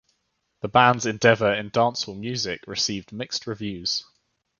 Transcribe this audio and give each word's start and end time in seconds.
The 0.61 0.67
band's 0.67 1.05
endeavor 1.05 1.53
in 1.53 1.69
dancehall 1.69 2.17
music 2.17 2.61
received 2.65 3.11
mixed 3.13 3.45
reviews. 3.45 4.03